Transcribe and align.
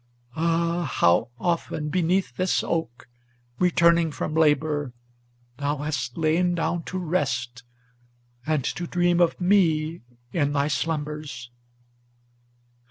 Ah! 0.35 0.83
how 0.91 1.29
often 1.39 1.89
beneath 1.89 2.35
this 2.35 2.63
oak, 2.63 3.07
returning 3.59 4.11
from 4.11 4.33
labor, 4.33 4.93
Thou 5.57 5.77
hast 5.77 6.17
lain 6.17 6.55
down 6.55 6.81
to 6.85 6.97
rest, 6.97 7.61
and 8.47 8.63
to 8.63 8.87
dream 8.87 9.21
of 9.21 9.39
me 9.39 10.01
in 10.33 10.53
thy 10.53 10.69
slumbers! 10.69 11.51